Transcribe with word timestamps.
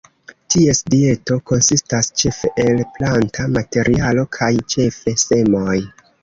Ties 0.51 0.79
dieto 0.93 1.35
konsistas 1.49 2.09
ĉefe 2.21 2.51
el 2.63 2.81
planta 2.95 3.45
materialo 3.59 4.25
kaj 4.39 4.49
ĉefe 4.77 5.15
semoj. 5.27 5.79